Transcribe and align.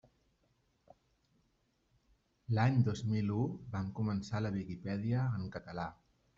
L'any 2.57 2.81
dos 2.89 3.05
mil 3.11 3.31
u 3.43 3.45
vam 3.77 3.95
començar 4.03 4.45
la 4.47 4.55
Viquipèdia 4.59 5.31
en 5.41 5.49
català. 5.59 5.91